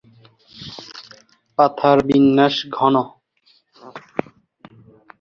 পাতার 1.57 1.97
বিন্যাস 2.07 2.55
ঘন। 2.75 2.95